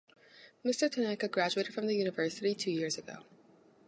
[0.65, 0.89] Mr.
[0.91, 3.23] Tanaka graduated from the university two years ago.